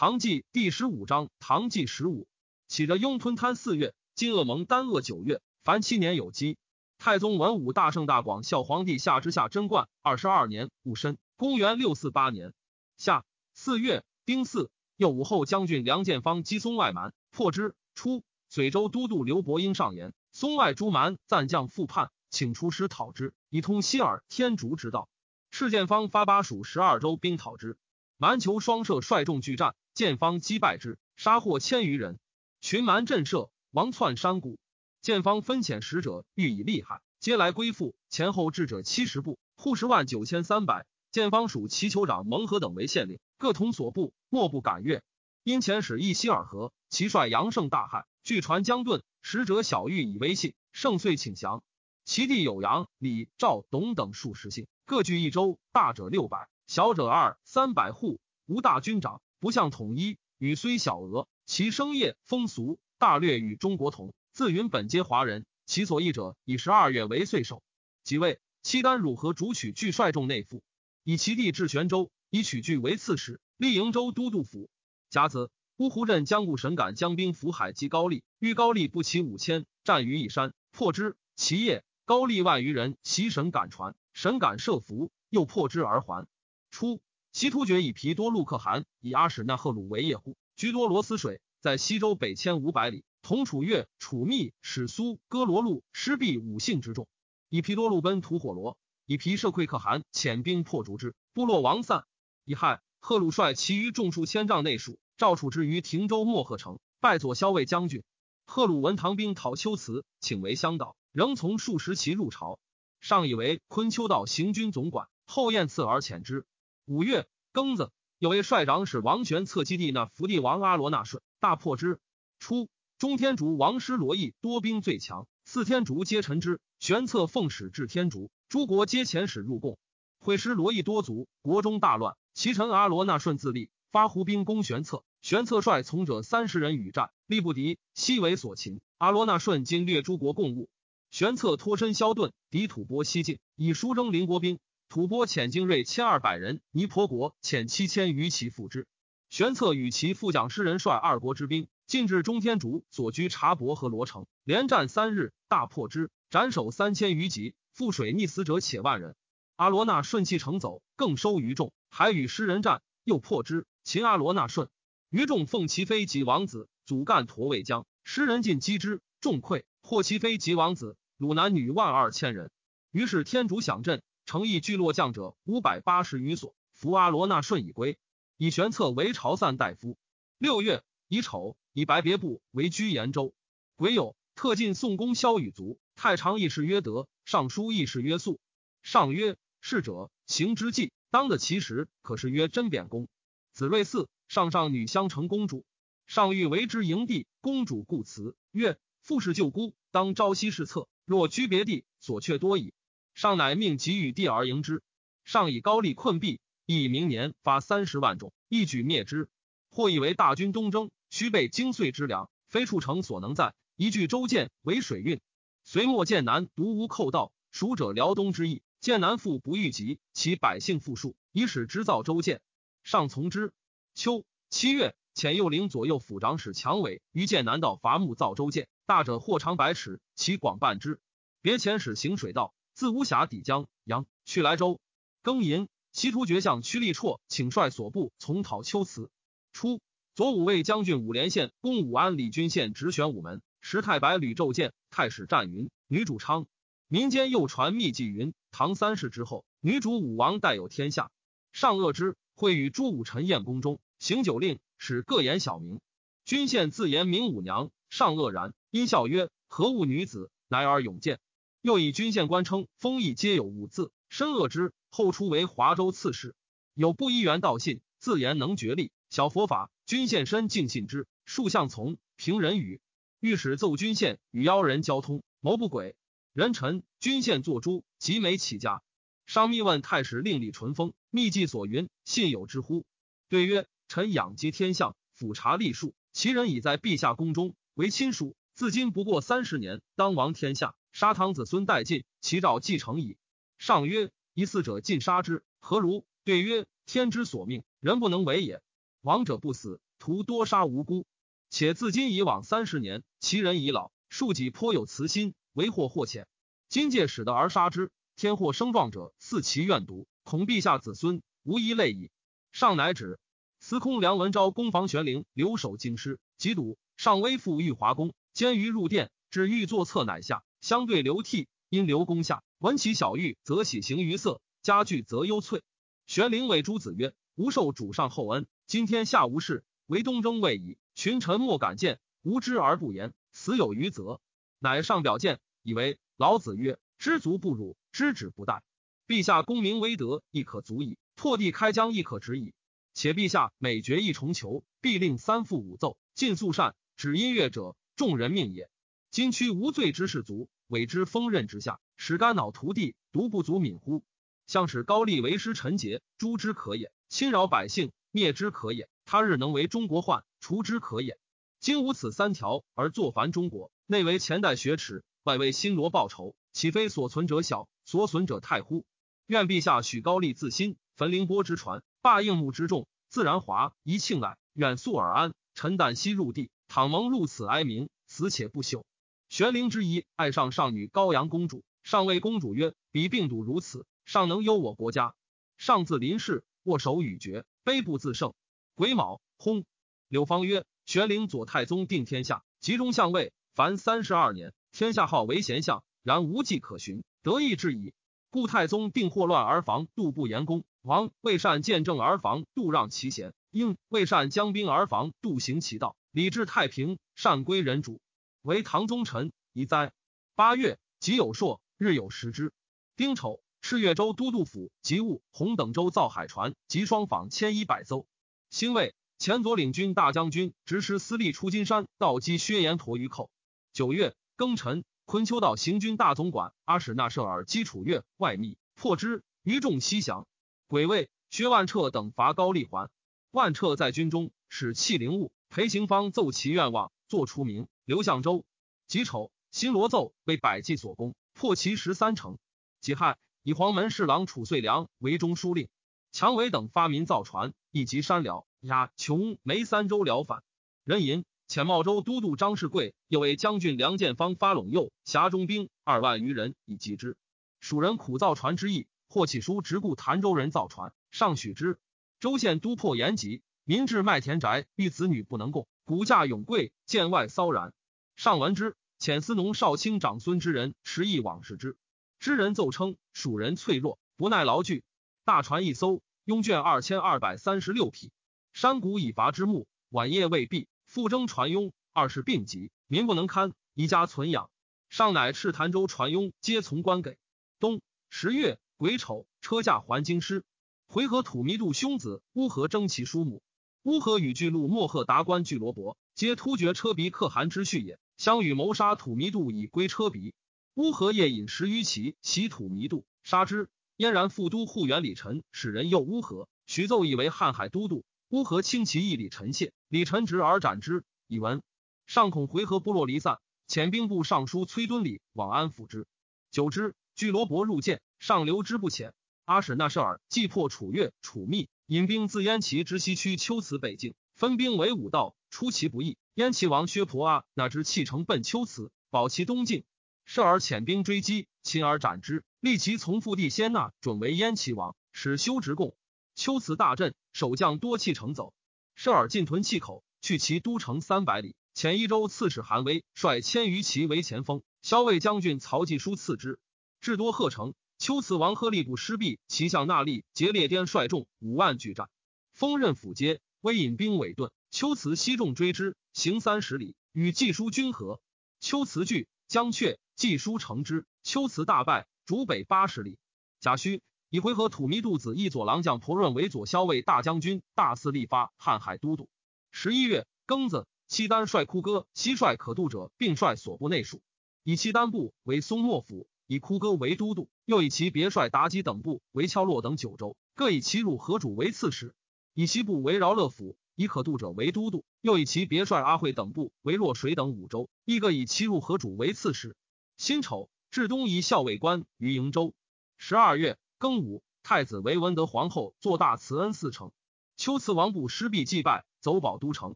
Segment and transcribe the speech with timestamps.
[0.00, 2.26] 唐纪第十五章，唐纪十五，
[2.68, 6.56] 起着雍吞贪四月，金恶蒙丹恶九月，凡七年有基。
[6.96, 12.54] 太宗文武大圣大广孝皇帝下之下贞观二十二年戊申，公元六四八年
[12.96, 17.74] 夏四月丁巳，右武后将军梁建方击松外蛮，破之。
[17.94, 25.10] 初，随州都督刘伯英上言，松外诸蛮暂将复叛，请出师讨之，以通西尔天竺之道。
[25.50, 27.76] 赤建方发巴蜀十二州兵讨之，
[28.16, 32.18] 蛮酋双射率众拒战，建方击败之，杀获千余人。
[32.60, 34.58] 群蛮震慑，王窜山谷。
[35.02, 37.94] 建方分遣使者，欲以利害，皆来归附。
[38.08, 40.86] 前后至者七十部，户十万九千三百。
[41.10, 45.02] 建方属齐酋长蒙和等为县令，各同所部，莫不敢悦。
[45.42, 49.02] 因遣使一西尔河，其率杨胜大汉，据传将遁。
[49.22, 51.62] 使者小玉以威信，胜遂请降。
[52.04, 60.18] 其地有杨、李、赵、董等数十姓，各据一州，大者六百，小者二三百户，无大军长，不相统一。
[60.36, 64.14] 语虽小额，其生业风俗大略与中国同。
[64.32, 67.62] 自云本皆华人，其所译者以十二月为岁首。
[68.04, 70.62] 即位，契丹汝和主取据率众内附，
[71.04, 74.70] 以其地至玄州，以取据为刺史，历营州都督府。
[75.10, 81.16] 甲子，乌湖镇将固神感将兵伏海击高丽，遇高丽不齐五千，战于一山，破之。
[81.34, 86.26] 其夜，高丽万余人袭神感船，神感设伏，又破之而还。
[86.70, 93.04] 初，西突厥以皮多禄可汗以阿史那赫鲁为业户，居多罗斯水，在西周北迁五百里。
[93.22, 97.06] 同楚越、楚密、史苏、哥罗路、失毕五姓之众，
[97.50, 102.06] 以皮多路奔吐火罗，以皮射溃可汗，遣兵破逐之，部落亡散。
[102.46, 108.02] 以亥，贺鲁率其余众数千丈内属，赵楚之于亭州莫贺城，拜左骁卫将军。
[108.46, 112.58] 贺鲁闻唐兵讨丘辞，请为乡导，仍从数十骑入朝。
[113.00, 116.46] 上以为昆丘道行军总管，后宴赐而遣之。
[116.90, 122.00] 五月庚子，有位帅长使王玄策基地那伏地王阿罗那顺，大破之。
[122.40, 122.68] 初。
[122.98, 126.58] 中天竺王师罗毅多兵最强，四天竺皆臣之。
[126.80, 129.78] 玄策奉使至天竺，诸国皆遣使入贡。
[130.18, 132.16] 会师罗毅多族，国中大乱。
[132.34, 135.04] 其臣阿罗那顺自立，发胡兵攻玄策。
[135.22, 138.80] 玄策率从者三十人与战，力不敌，悉为所擒。
[138.98, 140.68] 阿罗那顺今掠诸国贡物。
[141.12, 144.58] 玄策脱身萧遁，敌吐蕃西进，以书征邻国兵。
[144.90, 148.88] 吐蕃遣精锐千二百人，尼婆国遣七千余骑赴之。
[149.28, 151.68] 玄策与其副将师人率二国之兵。
[151.86, 159.14] 进至中天竺所居察伯和罗城，连战三日，大破之，斩首三千余级，覆水溺死者且万人。
[159.56, 164.68] 阿罗那顺气乘走，更收余众，还与诗人战，又破之，擒阿罗那顺。
[165.08, 172.50] 余众奉其妃及王子，祖干陀卫将，诗人尽击之，众溃，获其妃及王子，鲁男女万二千人。
[172.92, 177.98] 于是天竺响震，成邑聚落将者五百八十余所，扶阿罗那顺已归，
[178.36, 179.98] 以玄策为朝散大夫。
[180.38, 181.56] 六月乙丑。
[181.72, 183.34] 以白别部为居延州，
[183.74, 188.38] 癸酉特进宋公萧与卒，太常议事曰德，尚书议事曰肃。
[188.82, 193.08] 上曰：逝者行之计，当得其时，可是曰真贬公。
[193.52, 195.64] 子睿嗣，上上女相成公主，
[196.06, 200.86] 上欲为之营地，公主故辞曰：父氏舅姑，当朝夕侍侧。
[201.04, 202.72] 若居别地，所却多矣。
[203.20, 204.82] 上乃命给予地而迎之。
[205.24, 209.28] 上以高丽困敝，亦以明年发三十万众，一举灭之。
[209.68, 210.90] 或以为大军东征。
[211.10, 213.52] 须备精碎之粮，非处城所能在。
[213.76, 215.20] 一据州建为水运，
[215.64, 218.62] 隋末建南独无寇盗，蜀者辽东之意。
[218.80, 222.40] 建南复不欲急，其百姓富庶，以使之造州建。
[222.84, 223.52] 上从之。
[223.94, 230.98] 秋七月，遣右领左右府长史强伟于建南道伐木造州建，大者或长百尺，其广半之。
[231.42, 234.80] 别遣使行水道，自巫峡抵江阳，去莱州。
[235.22, 239.10] 庚寅，西突厥相屈力绰请率所部从讨秋辞。
[239.52, 239.82] 初。
[240.14, 246.46] 左武卫将军武连县攻武安李军县直玄武门，时太白吕昼见太史战云，女主昌。
[246.88, 251.10] 民间又传秘记云：唐三世之后，女主武王代有天下。
[251.52, 255.82] 上恶之，会与诸武臣宴宫中，行酒令，使各言小名。
[256.24, 260.30] 君献自言名武娘，上恶然，因笑曰：何物女子？
[260.48, 261.20] 乃尔永见。
[261.62, 264.72] 又以君献官称封邑皆有五字，深恶之。
[264.92, 266.34] 后出为华州刺史，
[266.74, 268.90] 有不依原道信，自言能决力。
[269.08, 272.80] 小佛法，君献身敬信之，数相从，平人语。
[273.20, 275.94] 御史奏君献与妖人交通，谋不轨。
[276.32, 278.82] 人臣君献作诸，极美起家。
[279.26, 282.84] 商密问太史令李淳风，密记所云，信有之乎？
[283.28, 293.16] 对曰：臣养及天象，俯察历数，其人已在陛下宫中为亲属，自今不过三十年，当亡天下，杀唐子孙殆尽，其兆继承矣。
[293.58, 296.04] 上曰：疑似者尽杀之，何如？
[296.24, 298.62] 对曰：天之所命，人不能为也。
[299.02, 301.06] 亡者不死，徒多杀无辜。
[301.48, 306.28] 且自今以往三十年，其人已老，庶己颇有慈心，为祸或浅。
[306.68, 312.10] 今借使得而杀之，天祸生壮者，似其怨毒，恐陛下子孙无一类矣。
[312.52, 313.18] 上乃止。
[313.58, 316.78] 司空梁文昭攻防玄灵，留守京师，即堵。
[316.96, 321.48] 上微复玉华宫，监于入殿，至御座侧，乃下，相对流涕。
[321.68, 325.62] 因刘公下闻其小玉，则喜形于色；家具则忧翠。
[326.08, 330.78] 玄灵谓诸子曰：“吾受主上厚恩，今天下无事，唯东征未已。
[330.96, 334.20] 群臣莫敢见，无知而不言，死有余则。”
[334.58, 338.62] 乃上表谏，以为老子曰：“知足不辱，知止不殆。
[339.06, 342.52] 陛下功名威德亦可足矣，破地开疆亦可止矣。
[342.94, 348.68] 且陛下每决一重求，必令三复五奏，尽肃善。”指音乐者，众人命也。
[349.10, 354.04] 今屈无罪之士卒，委之锋刃之下，使肝脑涂地，独不足悯乎？
[354.46, 358.88] 向使高丽为师臣节，诛之可也；侵扰百姓，灭之可也。
[359.04, 361.18] 他日能为中国患，除之可也。
[361.58, 368.86] 今无此三条，而作凡中国，内为前代学耻，外为新罗报仇，岂非所存者小，所损者太乎？
[369.26, 375.34] 愿陛下许高丽自新，焚凌波之船，罢应木之众，自然华宜庆来，远肃而安。
[375.56, 376.48] 臣旦夕入地。
[376.68, 378.84] 倘蒙入此哀鸣，死且不朽。
[379.30, 381.62] 玄灵之一，爱上上女高阳公主。
[381.84, 385.14] 上谓公主曰：“彼病笃如此，尚能忧我国家。”
[385.56, 388.34] 上自临事，握手与绝，悲不自胜。
[388.74, 389.62] 癸卯，薨。
[390.08, 397.94] 柳方曰：“玄灵左太宗定天下，集中相位，凡三十二年，天下号为贤相，然无迹可寻，得意至矣。
[398.30, 408.00] 故太宗定祸乱而防度不严公，王为善见政而防度让其贤，应为善将兵而防度行其道。”礼治太平，善归人主，
[408.42, 409.92] 为唐宗臣，宜哉！
[410.34, 412.54] 八月，吉有朔，日有食之。
[412.96, 418.06] 丁丑，赤越州都督府及务洪等州造海船及双舫千一百艘。
[418.48, 423.30] 辛未，前左领军大将军执师司隶出金山，道击薛延陀于寇。
[423.74, 430.26] 九月，庚辰，昆丘道行军大总管阿史那舍尔击楚越外密，破之，余众西降。
[430.66, 432.88] 癸未，薛万彻等伐高丽还。
[433.32, 435.30] 万彻在军中，使弃灵物。
[435.50, 437.66] 裴行方奏其愿望，作出名。
[437.84, 438.44] 刘向州
[438.86, 442.38] 己丑，新罗奏为百计所攻，破其十三城。
[442.80, 445.68] 己亥，以黄门侍郎褚遂良为中书令。
[446.12, 450.44] 强伟等发民造船，以及山辽、压琼、梅三州辽反。
[450.84, 457.16] 人吟遣茂州都督张世贵，又为将军梁建方发陇右峡中兵二万余人以击之。
[457.58, 461.80] 蜀人苦造船之意，或起书直顾潭州人造船，上许之。
[462.20, 463.42] 州县都破延吉。
[463.64, 467.74] 民至麦田宅，遇子女不能供，骨价永贵，见外骚然。
[468.14, 471.76] 上闻之，遣司农少卿长孙之人持意往视之。
[472.20, 474.84] 知人奏称，蜀人脆弱，不耐劳具。
[475.24, 478.12] 大船一艘，拥卷二千二百三十六匹。
[478.52, 484.48] 山谷以伐之木，晚夜未毕，复征船拥，二是病疾，民不能堪，宜家存养。
[484.90, 487.18] 上乃赤潭州船拥，皆从官给。
[487.58, 490.44] 冬十月癸丑，车驾还京师。
[490.86, 493.42] 回纥土弥度兄子乌合征其叔母。
[493.84, 497.98] 乌合与巨鹿莫赫达官巨罗伯，皆突厥车鼻可汗之婿也。
[498.18, 500.34] 相与谋杀土弥度以归车鼻。
[500.74, 503.70] 乌合夜饮十余骑袭土弥度，杀之。
[503.96, 508.04] 燕然副都护元李臣使人诱乌合，徐奏以为瀚海都督。
[508.28, 511.02] 乌合轻其义李臣谢，李臣直而斩之。
[511.26, 511.62] 以闻
[512.06, 516.06] 上恐回纥部落离散，遣兵部尚书崔敦礼往安抚之。
[516.50, 519.12] 久之，巨罗伯入见，上留之不遣。
[519.46, 521.70] 阿史那舍尔既破楚越、楚密。
[521.90, 526.18] 引兵自燕齐之西区丘辞北境，分兵为五道，出其不意。
[526.34, 529.82] 燕齐王薛婆阿那之弃城奔丘辞，保其东境。
[530.24, 532.44] 设而遣兵追击，擒而斩之。
[532.60, 535.96] 立其从父弟先纳准为燕齐王，使修直贡。
[536.36, 538.54] 丘辞大震，守将多弃城走。
[538.94, 541.56] 设尔进屯气口，去其都城三百里。
[541.74, 546.60] 前一州刺史韩威率千余骑为前锋，骁卫将军曹继书次之，
[547.00, 547.74] 至多贺城。
[548.00, 552.08] 丘辞王贺利部失毕，其相纳利劫列颠率众五万拒战，
[552.54, 554.50] 锋刃府街，威引兵尾盾。
[554.70, 558.22] 丘辞西众追之，行三十里，与季书军合。
[558.58, 560.00] 丘辞惧，将却。
[560.16, 563.18] 季书乘之，丘辞大败，逐北八十里。
[563.60, 569.28] 贾诩以回纥土弥度子一左郎将婆润为左骁卫大将军、大肆立发瀚海都督。
[569.70, 574.22] 十一月庚子，契丹率哭歌、西率可度者，并率所部内属，
[574.64, 576.29] 以契丹部为松漠府。
[576.50, 582.08] 以枯歌为都督，又以其别帅妲己等部为敲洛等九州，各以其入河主为刺史；
[582.54, 589.76] 以西部为饶乐府，以可度者为都督，又以其别帅阿惠等部为洛水等五州，亦各以其入河主为刺史。
[590.16, 592.74] 辛丑，至东夷校尉官于瀛州。
[593.16, 597.12] 十二月庚午，太子为文德皇后，作大慈恩寺城。
[597.56, 599.94] 秋辞王部失毕祭拜，走保都城。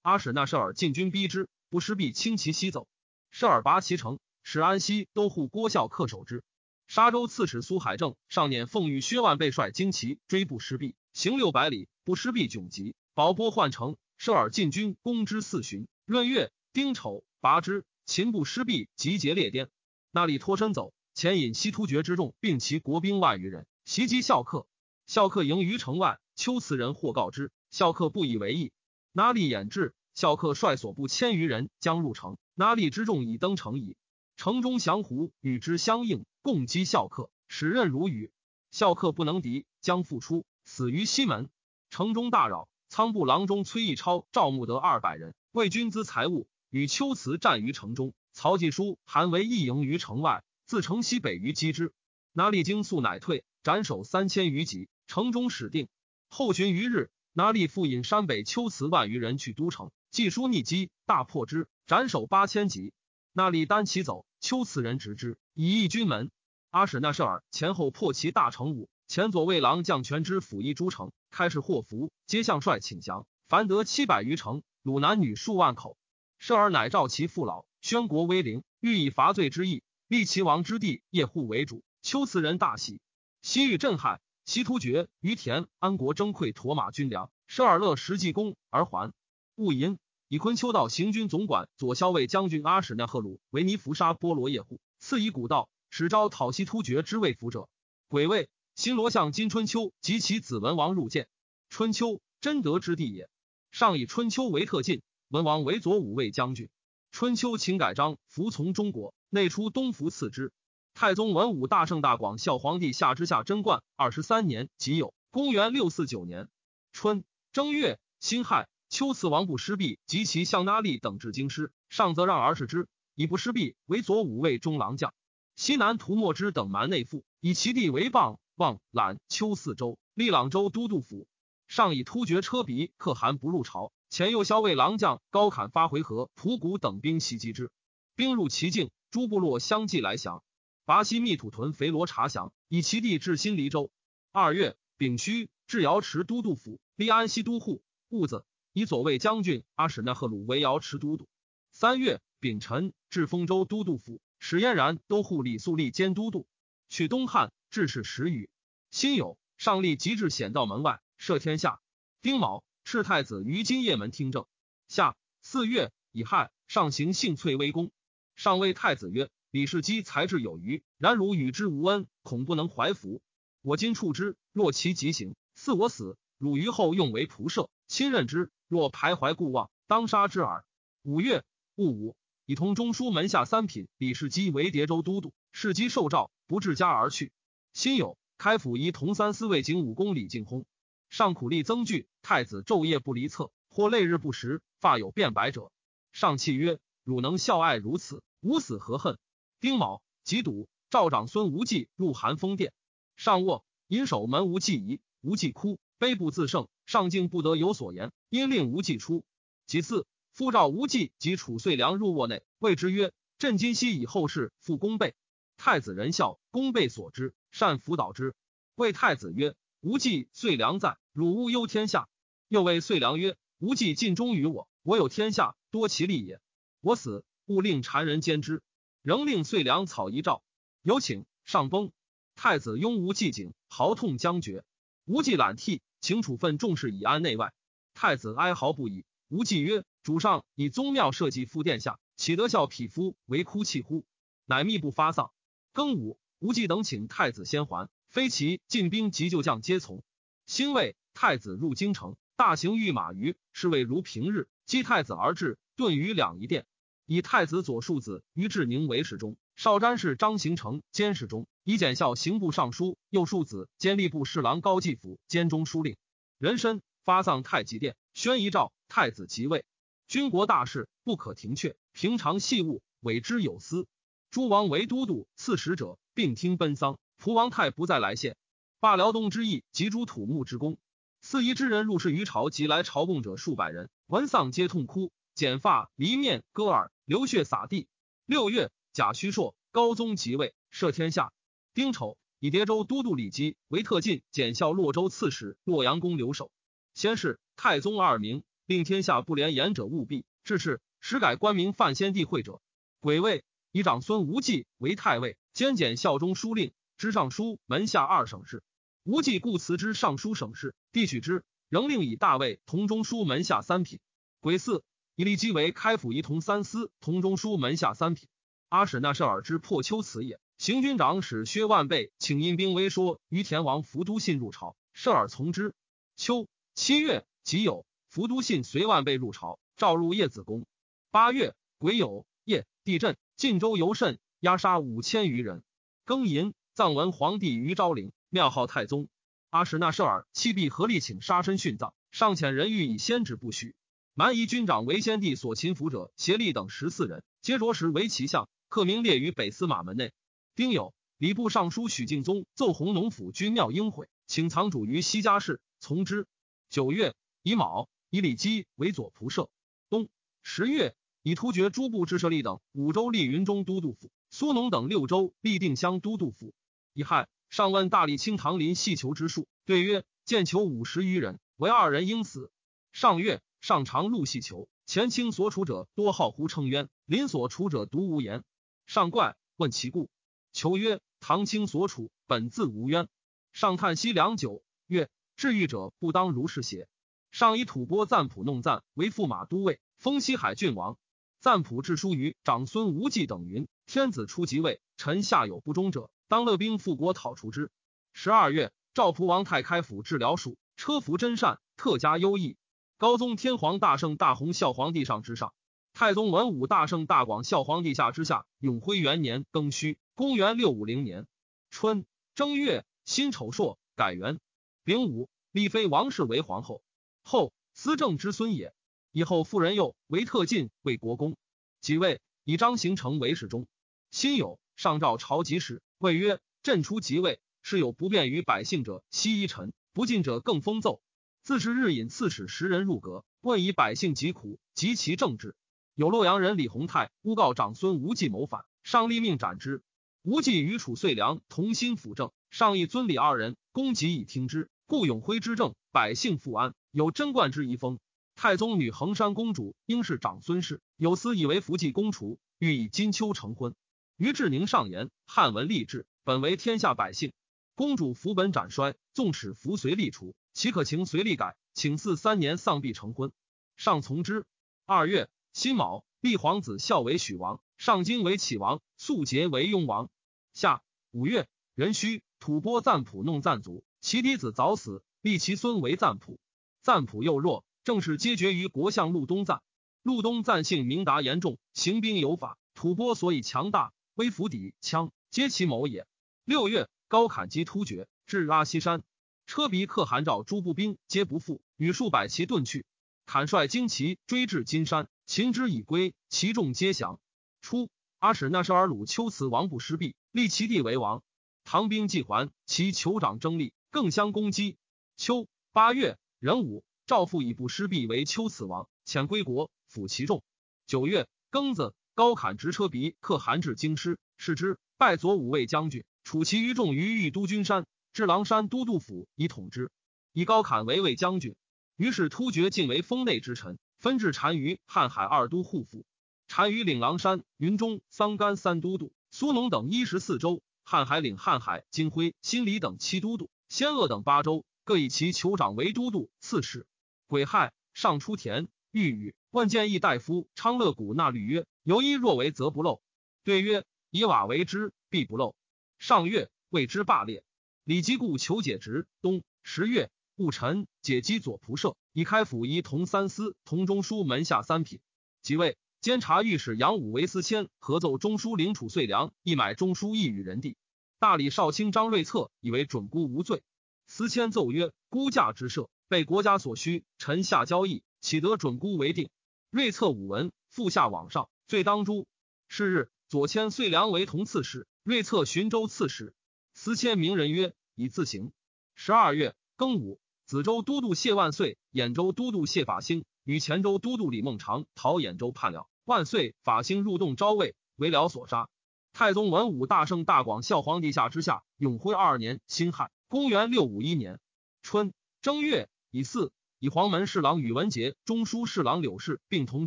[0.00, 2.88] 阿史那舍尔进军逼之，不失毕轻骑西走。
[3.30, 6.42] 舍尔拔其城，使安西都护郭孝恪守之。
[6.86, 12.94] 沙州刺史苏海正上年奉御薛万倍率精骑追不失毕，行六百里，不失毕窘急。
[13.14, 15.86] 保波换城，舍尔进军攻之四旬。
[16.06, 17.84] 闰月丁丑，拔之。
[18.06, 19.68] 秦不失毕，集结列颠。
[20.10, 24.66] 那里脱身走，前引西突厥之众，并其国兵万余人，袭击孝恪。
[25.06, 26.18] 孝恪营于城外。
[26.34, 28.72] 秋辞人或告之，孝恪不以为意。
[29.12, 32.38] 那利掩至，孝恪率所部千余人将入城。
[32.54, 33.94] 那利之众已登城矣。
[34.40, 38.32] 城中降胡与之相应，共击孝恪，使刃如雨。
[38.70, 41.50] 孝恪不能敌，将复出，死于西门。
[41.90, 48.14] 城中大扰，仓部郎中崔义超、赵穆德二百人为军资财物，与秋辞战于城中。
[48.32, 51.92] 曹季书韩为一营于城外，自城西北于击之。
[52.32, 54.88] 那利惊速乃退，斩首三千余级。
[55.06, 55.86] 城中始定。
[56.30, 62.94] 后旬余日，拿利复引山北秋辞万余人去都城，季书逆击，大破之，斩首八千级。
[63.34, 66.30] 那利单骑走，丘辞人执之，以义军门。
[66.70, 73.26] 阿史那舍尔前后破其大城五，前左卫郎将权之辅一诸城，开始祸福，皆向帅请降。
[73.48, 75.98] 凡得七百余城，虏男女数万口。
[76.38, 81.84] 舍尔乃召其父老，宣国威灵，欲以伐罪之意，立齐王之地叶护为主。
[82.00, 83.00] 丘辞人大喜，
[83.42, 84.20] 西域震撼。
[84.46, 89.12] 西突厥于田安国征溃驼马军粮，舍尔勒实济功而还。
[89.54, 89.98] 戊寅，
[90.32, 97.68] 以昆丘道行军总管左骁卫将军阿史那赫鲁为尼伏沙波罗叶护，赐以古道，使招讨西突厥之魏服者。
[98.06, 101.26] 癸未，新罗相金春秋及其子文王入见。
[101.68, 103.28] 春秋，真德之地也。
[103.72, 106.68] 上以春秋为特进，文王为左武卫将军。
[107.10, 110.52] 春秋请改章，服从中国，内出东服次之。
[110.94, 116.48] 太宗文武大圣大广孝皇帝下之下贞观二十三年己酉，公元六四九年
[116.92, 125.14] 春正月辛亥，秋赐王不失毕及其相那利等至京师，上则让而视之，以不失毕为左武卫中郎将。
[125.54, 131.28] 西南涂墨之等蛮内附，以其地为傍望览秋四州，历朗州都督府。
[131.68, 137.70] 上以突厥车鼻可汗不入朝，前右骁卫郎将高侃发回纥、仆谷等兵袭击之，
[138.16, 140.42] 兵入其境，诸部落相继来降。
[140.84, 143.92] 拔西密土屯肥罗察降，以其地至新黎州。
[144.32, 147.84] 二月，丙戌，至瑶池都督府，立安西都护。
[148.08, 151.28] 戊子，以左卫将军阿史那赫鲁为瑶池都督。
[151.72, 156.46] 三月，丙辰，至丰州都督府，使嫣然都护李肃立兼都督。
[156.88, 158.50] 取东汉，致使时雨。
[158.90, 161.80] 辛酉，上立即至显道门外，赦天下。
[162.22, 164.46] 丁卯，敕太子于今夜门听政。
[164.88, 167.90] 夏四月，乙亥，上行幸翠微宫。
[168.36, 169.30] 上谓太子曰。
[169.52, 173.20] 李世基才智有余，然汝与之无恩，恐不能怀服。
[173.62, 176.16] 我今处之，若其疾行，赐我死。
[176.38, 178.52] 汝于后用为仆射，亲任之。
[178.68, 180.64] 若徘徊固望，当杀之耳。
[181.02, 181.42] 五月
[181.74, 182.16] 戊午，
[182.46, 185.34] 以同中书门下三品李世基为叠州都督。
[185.50, 187.32] 世基受诏，不至家而去。
[187.72, 190.64] 辛酉，开府仪同三司卫警武公李敬薨。
[191.08, 195.72] 上苦力增剧，太子昼夜不离侧，或累日不食，发有变白者。
[196.12, 199.18] 上泣曰：“汝能孝爱如此，吾死何恨？”
[199.58, 202.72] 丁卯，己笃，赵长孙无忌入寒风殿，
[203.16, 209.24] 上卧，引守门无忌疑，无忌哭，悲不自胜，上敬不得有所言，因令无忌出。
[209.68, 215.14] 其次，复召无忌及楚遂良入卧内，谓之曰：“朕今夕以后事复公备。”
[215.56, 218.34] 太子仁孝，公备所知，善辅导之。
[218.74, 222.08] 谓太子曰：“无忌、遂良在，汝勿忧天下。”
[222.50, 226.40] 又谓遂良曰：“无忌尽忠于我，我有天下，多其利也。
[226.80, 228.64] 我死，勿令谗人兼之。”
[229.02, 230.42] 仍令遂良草遗诏，
[230.82, 231.92] 有请上崩。
[232.34, 234.64] 太子拥无忌景，嚎痛将绝。
[235.04, 237.52] 无忌揽涕，请处分重事以安内外。
[237.94, 239.04] 太子哀嚎不已。
[239.28, 244.04] 无忌曰：“主上以宗庙社稷复殿下，岂得笑匹夫为哭泣乎？”
[244.46, 245.30] 乃密不发丧。
[245.72, 250.02] 庚午，无忌等请太子先还，非其进兵及旧将皆从。
[250.46, 256.66] 辛未，太子入京城，大行御马于是谓如平日，击太子而至，顿于两仪殿。
[257.06, 265.96] 以太子左庶子于志宁为侍中，少詹事张行成监侍中，以检校刑部尚书右庶子兼吏部侍郎高继府兼中书令。
[266.36, 269.64] 人参发丧太极殿，宣遗诏太子即位。
[270.08, 273.86] 军国大事不可停却，平常细务委之有司。
[274.32, 276.98] 诸王为都督刺史者，并听奔丧。
[277.18, 278.36] 蒲王太不再来献，
[278.80, 280.76] 罢辽东之役及诸土木之功。
[281.20, 285.12] 四夷之人入仕于朝，及来朝贡者数百人，闻丧皆痛哭。
[285.36, 287.86] 剪发离面割耳流血洒地。
[288.26, 291.32] 六月，贾诩硕高宗即位，赦天下。
[291.72, 296.50] 丁丑，以叠州都督李基为特进检校洛州刺史、洛阳宫留守。
[296.94, 300.24] 先是，太宗二名，令天下不廉言者务必。
[300.42, 302.60] 至是，始改官名范先帝会者。
[302.98, 308.64] 癸未，以长孙无忌为太尉，兼检校中书令，知尚书门下二省事。
[309.04, 314.00] 无忌故辞之尚书省事，帝许之，仍令以大尉同中书门下三品。
[314.40, 314.82] 癸巳，
[315.14, 318.28] 以立基为开府仪同三司同中书门下三品。
[318.68, 320.40] 阿史那设尔之破丘辞也。
[320.60, 325.72] 行军长史薛万倍请阴兵威说于田王伏都信入朝，设尔从之。
[326.16, 330.66] 秋七月己酉，伏都信随万倍入朝，召入叶子宫。
[331.10, 335.62] 八月癸酉夜，地震，晋州尤甚，压杀五千余人。
[336.04, 339.08] 庚寅，葬文皇帝于昭陵，庙号太宗。
[339.48, 343.74] 阿史那设尔弃币合力请杀身殉葬，尚遣人欲以先旨不许。
[344.12, 350.12] 蛮夷军长为先帝所擒俘者，协力等十四人，皆着实为其相，刻名列于北司马门内。
[350.60, 356.26] 丁酉，礼部尚书许敬宗奏弘农府君庙应毁，请藏主于西家室，从之。
[356.68, 359.48] 九月，乙卯，以李基为左仆射。
[359.88, 360.10] 冬
[360.42, 366.52] 十月，以突厥诸部制设立等五州立云中都督府，苏农等六州立定襄都督府。
[366.92, 372.52] 乙亥，上问大理卿唐林细求之术，对曰：见求五十余人，唯二人应死。
[372.92, 378.44] 上月，上常入细求，前清所处者多好胡称冤，林所处者独无言。
[378.84, 380.10] 上怪，问其故。
[380.52, 383.08] 求曰：“唐卿所处，本自无冤。”
[383.52, 386.88] 上叹息良久，曰：“治狱者不当如是邪？”
[387.30, 390.98] 上以吐蕃赞普弄赞为驸马都尉，封西海郡王。
[391.40, 397.70] 赞普致书于长孙无忌等云：“天子初即位，臣下有不忠者，当勒兵复国，讨除之。”
[398.12, 402.56] 十二月，赵蒲王太开府治疗属，车服真善，特加优异。
[402.98, 405.54] 高宗天皇大圣大洪孝皇帝上之上，
[405.94, 408.44] 太宗文武大圣大广孝皇帝下之下。
[408.58, 409.96] 永徽元年庚戌。
[410.20, 411.26] 公元六五零年
[411.70, 414.38] 春正月，辛丑朔，改元。
[414.84, 416.82] 丙午，立妃王氏为皇后。
[417.22, 418.74] 后司政之孙也。
[419.12, 421.38] 以后妇人又为特进，为国公。
[421.80, 423.66] 即位，以张行成为侍中。
[424.10, 431.00] 辛酉，上诏朝集时，谓曰：“朕出即位，是有不便于百姓者，悉依臣；不进者，更封奏。
[431.42, 435.56] 自是日引刺史十人入阁，问以百姓疾苦及其政治。
[435.94, 439.82] 有洛阳人李弘泰诬告长孙无忌谋反，上立命斩之。”
[440.22, 444.68] 无忌与楚遂良同心辅政，上议尊礼二人，公己以听之。
[444.84, 447.98] 故永徽之政，百姓富安，有贞观之遗风。
[448.34, 453.74] 太宗女衡山公主应是长孙氏，有司以为福晋公除，欲以金秋成婚。
[454.18, 457.32] 于志宁上言：汉文立志，本为天下百姓。
[457.74, 461.56] 公主福本斩衰，纵使福随立除，岂可情随立改？
[461.72, 463.32] 请赐三年丧毕成婚。
[463.78, 464.44] 上从之。
[464.84, 467.60] 二月辛卯，立皇子孝为许王。
[467.76, 470.08] 上京为启王，肃节为雍王。
[470.52, 476.38] 夏五月，壬戌，吐蕃赞普弄赞族，其嫡子早死，立其孙为赞普。
[476.82, 479.60] 赞普幼弱，正是皆绝于国相陆东赞。
[480.02, 482.56] 陆东赞性明达严重，行兵有法。
[482.74, 486.06] 吐蕃所以强大，威服抵羌，皆其谋也。
[486.44, 489.02] 六月，高侃击突厥，至阿西山，
[489.46, 492.86] 车鼻可汗召诸部兵，皆不复，与数百骑遁去。
[493.30, 497.20] 侃率精骑追至金山，擒之以归，其众皆降。
[497.60, 497.88] 初，
[498.18, 501.22] 阿史那设尔鲁丘辞王不失毕，立其弟为王。
[501.62, 504.76] 唐兵既还，其酋长争立，更相攻击。
[505.16, 510.42] 秋八月，壬午，赵复以不失毕为丘辞王，遣归国，抚其众。
[510.88, 519.92] 九月庚子，高侃执车鼻，克韩至京师，视之，拜左武卫将军，处其余众于玉都君山，至狼山都督府以统之，
[520.32, 521.54] 以高侃为卫将军。
[522.00, 526.06] 于是突厥尽为封内之臣，分至单于、瀚海二都护府。
[526.48, 536.86] 单于领狼山、云中、桑干三都督，苏农等一十四州；瀚海领瀚海、金辉、新里等七都督，仙鄂等八州，各以其酋长为都督、刺史。
[537.26, 543.02] 癸亥，上出田，欲语，问建议大夫昌乐古纳律曰：“由一若为，则不漏。”
[543.44, 545.54] 对曰：“以瓦为之，必不漏。”
[546.00, 547.44] 上月，谓之罢列。
[547.84, 549.06] 李吉故求解职。
[549.20, 550.10] 冬十月，
[550.40, 555.00] 戊辰，解击左仆射，以开府仪同三司同中书门下三品，
[555.42, 555.76] 即位。
[556.00, 560.78] 监察御史杨武为司谦，合奏中书领储遂良，一买中书一与人地。
[561.18, 563.62] 大理少卿张瑞策以为准姑无罪。
[564.06, 569.28] 司谦奏曰：“孤驾之赦，被国家所需，臣下交易，岂得准姑为定？”
[569.68, 572.26] 瑞策武文，复下往上，罪当诛。
[572.66, 576.32] 是日，左迁遂良为同刺史，瑞策寻州刺史。
[576.72, 578.52] 司谦名人曰：“以自行。”
[578.96, 580.18] 十二月庚午，
[580.50, 585.86] 梓州都督谢万岁，兖州都督谢法兴与黔州都督李孟尝讨兖州叛了。
[586.04, 588.68] 万岁，法兴入洞招魏，为辽所杀。
[589.12, 594.40] 太宗文武大圣大广孝皇帝下之下，永徽二年辛亥，公元六五一年
[594.82, 599.86] 春正月乙巳，以黄门侍郎宇文杰、中书侍郎柳氏并同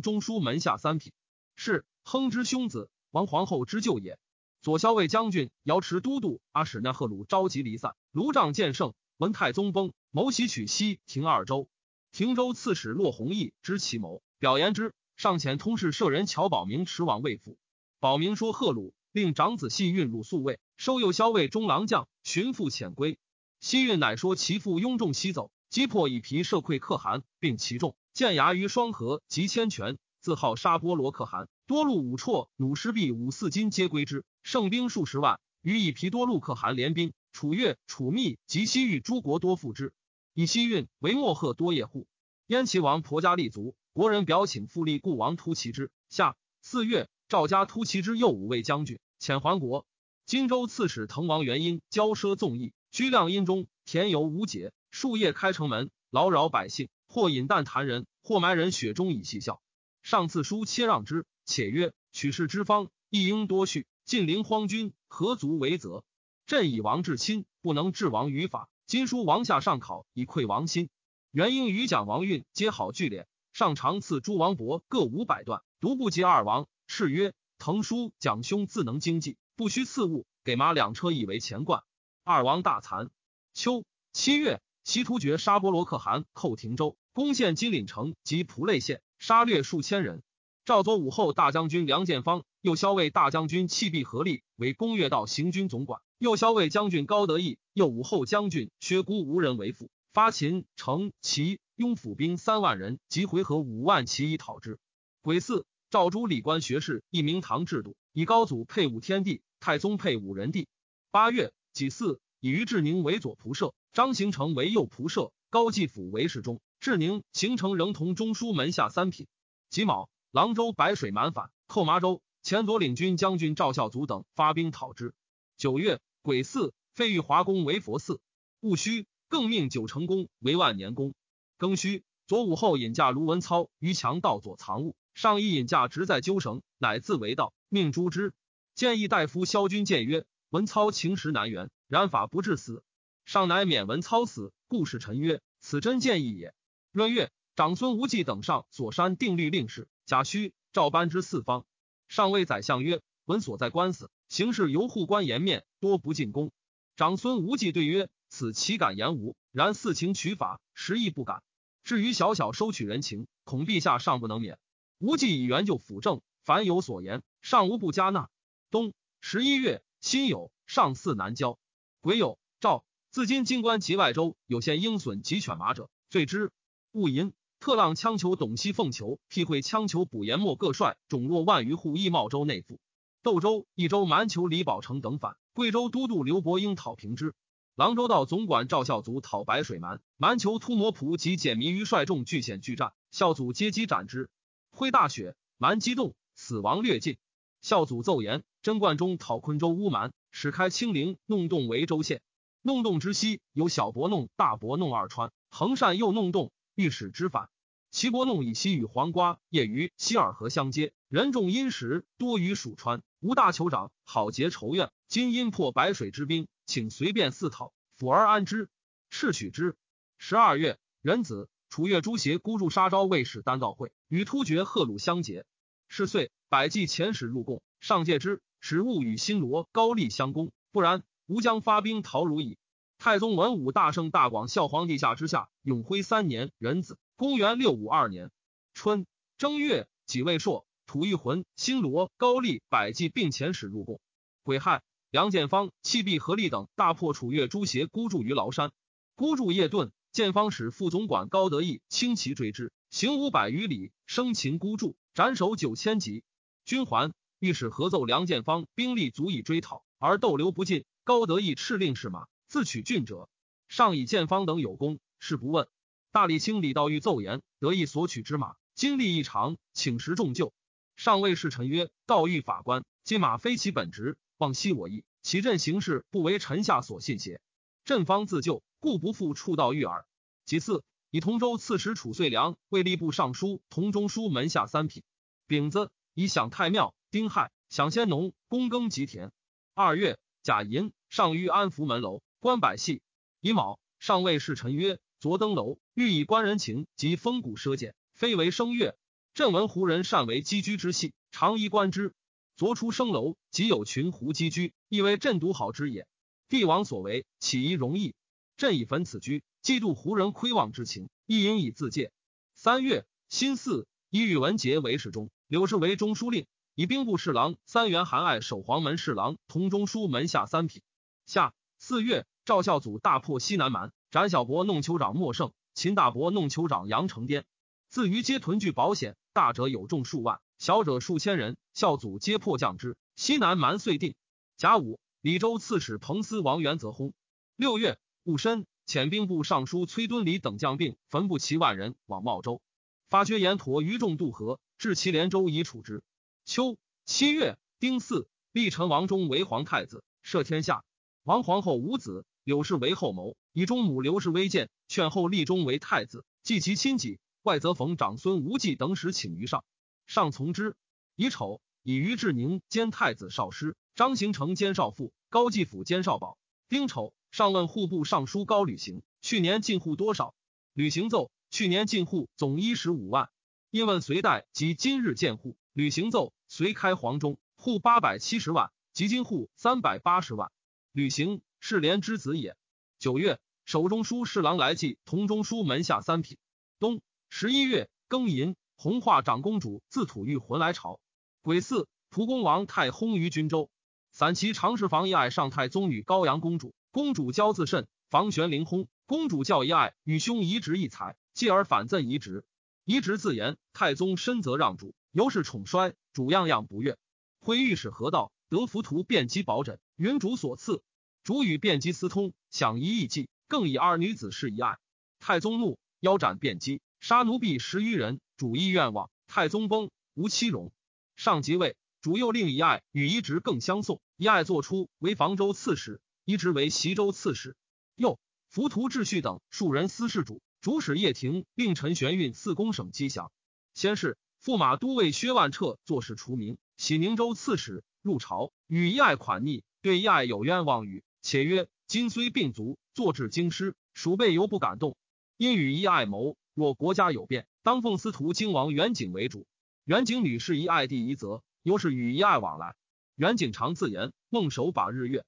[0.00, 1.12] 中书门下三品。
[1.56, 4.18] 是亨之兄子，王皇后之舅也。
[4.62, 11.68] 左骁卫将军、瑶池都督阿史那贺鲁召集离散，卢障见胜，文太宗崩，谋袭取西庭二州。
[12.10, 17.56] 庭州刺史骆弘毅知其谋，表言之，上遣通事舍人乔保明驰往魏府。
[18.00, 23.16] 保明说贺鲁令长子系运入宿卫，收右骁卫中郎将，寻父遣归。
[23.60, 29.96] 西运乃说其父雍仲西走，击破以皮射溃可汗，并其众建牙于双河及千泉。
[30.20, 35.38] 自号沙波罗可汗，多路五绰、弩师臂五四金皆归之，胜兵数十万。
[35.62, 39.92] 与以皮多路可汗联兵，楚越、楚密及西域诸国多附之。
[40.34, 42.06] 以西运为莫贺多业户。
[42.46, 45.90] 燕齐王婆家立足，国人表请复立故王突骑之。
[46.08, 49.84] 下四月，赵家突骑之右五位将军遣还国。
[50.24, 59.60] 荆州刺史滕王元婴骄奢纵逸，居亮阴中，田游无解，数夜开城门，劳扰百姓，或饮弹弹人，或埋人雪中以戏笑。
[60.02, 63.86] 上次书切让之，且曰：“取士之方，亦应多恤。
[64.04, 66.04] 晋陵荒君，何足为责？
[66.46, 68.68] 朕以王至亲，不能治王于法。
[68.86, 70.90] 今书王下上考，以愧王心。”
[71.32, 76.66] 元婴与蒋王运皆好聚敛，上常赐诸王伯各五百段，独不及二王。
[76.86, 81.82] 敕曰：“滕叔、蒋兄自能经济，不须赐物，给马两车以为钱贯。”
[82.24, 83.08] 二王大惭。
[83.54, 89.00] 秋七月，西突厥沙波罗可汗寇廷州，攻陷金岭城及蒲类县。
[89.18, 90.22] 杀掠数千人。
[90.66, 96.02] 赵左武后大将军梁建方，右骁卫大将军弃必合力为攻越道行军总管。
[96.24, 104.78] 右骁卫将军高德义，右武后将军薛孤无人为父，发秦、城、齐、雍府兵三万人及回纥五万骑以讨之。
[105.20, 110.66] 癸巳，赵诸礼官学士一明堂制度，以高祖配武天地，太宗配武人帝。
[111.10, 116.62] 八月己巳，以于志宁为左仆射，张行成为右仆射，高继辅为侍中。
[116.80, 119.26] 志宁、行成仍同中书门下三品。
[119.68, 122.22] 己卯，郎州白水满反，寇麻州。
[122.42, 125.12] 前左领军将军赵孝祖等发兵讨之。
[125.58, 128.18] 九月癸巳，废玉华宫为佛寺。
[128.60, 131.12] 戊戌，更命九成宫为万年宫。
[131.58, 138.32] 庚戌，左武后引驾卢文操于墙道左藏物，上衣引驾直在纠绳，乃自为道，命诛之。
[138.74, 142.82] 建议大夫萧军谏曰：“文操情实难圆，然法不至死。
[143.26, 146.54] 上乃免文操死。”故事臣曰：“此真建议也。”
[146.90, 151.66] 闰月，长孙无忌等上所山定律令事，贾诩、赵班之四方。
[152.08, 156.50] 上谓宰相曰：“闻所在官司，行事由护官颜面，多不进宫。”
[156.96, 159.36] 长孙无忌对曰：“此岂敢言无？
[159.52, 161.42] 然四情取法，实亦不敢。
[161.84, 164.58] 至于小小收取人情，恐陛下尚不能免。”
[164.98, 168.30] 无忌以援救辅政，凡有所言，上无不加纳。
[168.70, 171.58] 冬十一月，辛酉，上巳南郊。
[172.00, 176.52] 癸酉，赵自今京官及外州有献鹰隼及犬马者，罪之。
[176.92, 182.78] 戊寅，特浪羌酋董西凤求替会羌酋卜延末各帅种若万余户，义茂州内附。
[183.22, 187.32] 窦州、益州蛮酋李宝成等反，贵州都督刘伯英讨平之。
[187.76, 194.28] 郎州道总管赵孝祖讨白水蛮，蛮酋突摩仆及简弥于率众俱险拒战，孝祖接机斩之。
[194.72, 197.18] 挥大雪，蛮激动，死亡略尽。
[197.60, 202.20] 孝祖奏言：贞观中讨昆州乌蛮，始开清陵、弄洞为州县。
[202.60, 206.50] 弄洞之西有小博弄、大博弄二川，横善又弄洞。
[206.74, 207.48] 御史之反，
[207.92, 213.02] 齐伯弄以西与黄瓜、业于西尔河相接，人众殷实，多于蜀川。
[213.24, 218.68] 吴大酋长好结仇怨，今因破白水之兵，请随便四讨，抚而安之，
[219.10, 219.78] 敕取之。
[220.18, 225.46] 十二月，壬子，楚越诸邪孤入沙昭卫使丹道会，与突厥贺鲁相结。
[225.88, 232.58] 是岁，百济遣使入贡，上戒之，使勿与新罗高丽相攻，不然，吾将发兵讨汝矣。
[232.98, 238.30] 太宗文武大圣大广孝皇帝下之下，永徽三年壬子，公元六五二年
[238.74, 239.06] 春
[239.38, 244.00] 正月己未朔，吐玉浑、新罗、高丽、百济并遣使入贡。
[244.42, 248.72] 癸亥，梁建方、弃必合力等大破楚越诸邪，孤注于崂山。
[249.14, 256.24] 孤注夜遁，建方使副总管高德义轻骑追之，行五百余里，生擒孤注，斩首九千级。
[256.64, 260.84] 军还，御史合奏梁建方兵力足以追讨，而逗留不进。
[261.04, 262.26] 高德义敕令士马。
[262.46, 263.28] 自取郡者，
[263.68, 265.66] 上以建方等有功，事不问。
[266.12, 270.52] 大理卿李道玉奏言，得意所取之马，经历异常，请食重就。
[270.96, 275.04] 上谓侍臣曰：“道玉法官，今马非其本职，望悉我意。
[275.22, 277.40] 其朕行事不为臣下所信邪？
[277.84, 280.06] 朕方自救，故不复触道玉耳。”
[280.46, 285.02] 其次，以同州刺史褚遂良为吏部尚书、同中书门下三品。
[285.46, 286.94] 丙子，以享太庙。
[287.10, 289.32] 丁亥，享先农，躬耕吉田。
[289.74, 292.22] 二月，甲寅，上於安福门楼。
[292.40, 293.02] 观百戏，
[293.40, 298.96] 乙卯，上谓侍臣曰：“昨登楼，欲以观人情及风骨奢简，非为声乐。
[299.34, 302.14] 朕闻胡人善为积居之戏，常宜观之。
[302.54, 306.06] 昨出升楼，即有群胡积居，亦为朕独好之也。
[306.48, 308.14] 帝王所为，岂宜容易？
[308.56, 312.12] 朕以焚此居，嫉妒胡人亏望之情，亦引以自戒。
[312.54, 320.80] 三月，辛巳，以宇文杰为侍中，柳氏为中书令，以兵部侍郎三元韩爱守黄门侍郎，同中书门下三品。
[321.26, 327.44] 下四月，赵孝祖大破西南蛮，斩小伯弄酋长莫胜，秦大伯弄酋长杨承颠。
[327.88, 331.56] 自于皆屯聚保险，大者有众数万，小者数千人。
[331.74, 332.96] 孝祖皆破降之。
[333.16, 334.14] 西南蛮遂定。
[334.56, 337.12] 甲午，李州刺史彭思王元则薨。
[337.56, 342.62] 六月戊申，遣兵部尚书崔敦礼等将并焚部七万人往茂州，
[343.10, 346.04] 发觉延陀于众渡河，至祁连州以处之。
[346.44, 350.84] 秋七月丁巳，立陈王忠为皇太子，摄天下。
[351.24, 357.18] 王皇后无子，柳氏为后谋，以中母刘氏为荐，劝后立忠为太子，继其亲戚。
[357.44, 359.66] 外则逢长孙无忌等使请于上，
[360.06, 360.76] 上从之。
[361.14, 366.38] 乙丑，以于志宁兼太子少师，张行成兼少傅，高继府兼少保。
[366.70, 370.34] 丁丑，上问户部尚书高履行，去年进户多少？
[370.72, 373.28] 履行奏：去年进户总一十五万。
[373.70, 380.50] 因问隋代及今日建户，履行奏：隋开皇中户八百七十万，及今户三百八十万。
[380.92, 382.56] 履行是连之子也。
[382.98, 386.38] 九月，守中书侍郎来济同中书门下三品。
[386.78, 387.02] 冬。
[387.36, 391.00] 十一月庚寅，弘化长公主自吐玉魂来朝。
[391.42, 393.70] 癸巳，蒲公王太薨于军州。
[394.12, 398.86] 散骑常侍房一爱上太宗与高阳公主，公主骄自甚，房玄龄薨。
[399.06, 402.44] 公主教一爱与兄移植一才，继而反赠移植。
[402.84, 406.96] 移植自言太宗深则让主，由是宠衰，主样样不悦。
[407.40, 410.84] 挥御史河道得浮屠便机宝枕，云主所赐。
[411.24, 414.78] 主与便机私通，想一义计，更以二女子示一爱。
[415.18, 416.80] 太宗怒，腰斩便机。
[417.06, 419.10] 杀奴婢十余人，主意愿望。
[419.26, 420.72] 太宗崩，无妻容。
[421.16, 424.00] 上即位，主又令遗爱与一直更相送。
[424.16, 427.58] 遗爱作出为房州刺史，一直为袭州刺史。
[427.94, 433.30] 又浮屠秩序等数人司事主，主使叶廷令陈玄运四公省机降。
[433.74, 444.96] 先是，驸马都尉薛万彻作事除名，喜宁州刺史入朝，与遗爱款逆，对遗爱有冤枉语，且曰：今虽病卒，坐至京师，鼠辈犹不敢动，
[445.36, 446.38] 因与遗爱谋。
[446.54, 449.46] 若国家有变，当奉司徒京王元景为主。
[449.84, 452.76] 元景女士一爱弟一则，又是与一爱往来。
[453.16, 455.24] 元景常自言：梦守把日月。